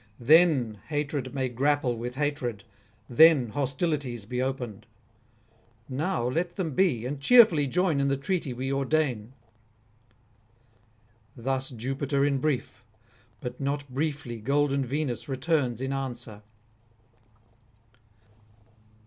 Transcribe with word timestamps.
Then 0.19 0.79
hatred 0.87 1.31
may 1.31 1.47
grapple 1.47 1.95
with 1.95 2.15
hatred, 2.15 2.63
then 3.07 3.49
hostilities 3.49 4.25
be 4.25 4.41
opened; 4.41 4.87
now 5.87 6.27
let 6.27 6.55
them 6.55 6.73
be, 6.73 7.05
and 7.05 7.21
cheerfully 7.21 7.67
join 7.67 7.99
in 7.99 8.07
the 8.07 8.17
treaty 8.17 8.51
we 8.51 8.73
ordain.' 8.73 9.33
Thus 11.37 11.69
Jupiter 11.69 12.25
in 12.25 12.39
brief; 12.39 12.83
but 13.41 13.61
not 13.61 13.87
briefly 13.93 14.39
golden 14.39 14.83
Venus 14.83 15.29
returns 15.29 15.81
in 15.81 15.93
answer 15.93 16.41